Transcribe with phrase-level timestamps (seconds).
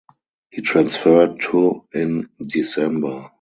[0.49, 3.29] He transferred to in December.